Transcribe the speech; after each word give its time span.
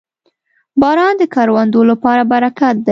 •باران 0.81 1.13
د 1.21 1.23
کروندو 1.35 1.81
لپاره 1.91 2.21
برکت 2.31 2.73
دی. 2.77 2.79